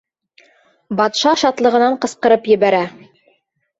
Батша 1.01 1.33
шатлығынан 1.43 1.99
ҡысҡырып 2.07 2.51
ебәрә: 2.57 2.81